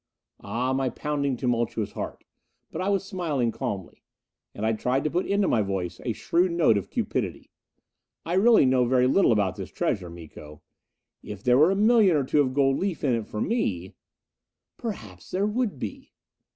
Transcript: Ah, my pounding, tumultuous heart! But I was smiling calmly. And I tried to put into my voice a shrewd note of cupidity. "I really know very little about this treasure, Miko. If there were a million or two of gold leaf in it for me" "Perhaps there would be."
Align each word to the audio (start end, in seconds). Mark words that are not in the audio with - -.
Ah, 0.39 0.73
my 0.73 0.89
pounding, 0.89 1.37
tumultuous 1.37 1.91
heart! 1.91 2.23
But 2.71 2.81
I 2.81 2.89
was 2.89 3.05
smiling 3.05 3.51
calmly. 3.51 4.01
And 4.55 4.65
I 4.65 4.73
tried 4.73 5.03
to 5.03 5.11
put 5.11 5.27
into 5.27 5.47
my 5.47 5.61
voice 5.61 6.01
a 6.03 6.11
shrewd 6.11 6.53
note 6.53 6.75
of 6.75 6.89
cupidity. 6.89 7.51
"I 8.25 8.33
really 8.33 8.65
know 8.65 8.85
very 8.85 9.05
little 9.05 9.31
about 9.31 9.57
this 9.57 9.69
treasure, 9.69 10.09
Miko. 10.09 10.63
If 11.21 11.43
there 11.43 11.59
were 11.59 11.69
a 11.69 11.75
million 11.75 12.17
or 12.17 12.23
two 12.23 12.41
of 12.41 12.55
gold 12.55 12.79
leaf 12.79 13.03
in 13.03 13.13
it 13.13 13.27
for 13.27 13.41
me" 13.41 13.93
"Perhaps 14.79 15.29
there 15.29 15.45
would 15.45 15.77
be." 15.77 16.11